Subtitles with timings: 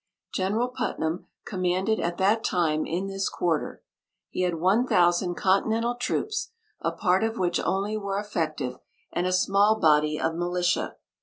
[0.33, 3.83] General Putnam commanded at that time in this quarter.
[4.31, 6.49] He had one thousand continental troops,
[6.81, 8.79] a part of which only were effective,
[9.13, 10.95] and a small body of militia.